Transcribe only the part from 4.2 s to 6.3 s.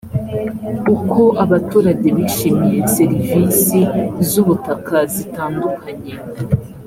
z ubutaka zitandukanye